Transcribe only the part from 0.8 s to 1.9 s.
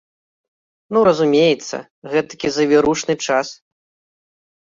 Ну, разумеецца,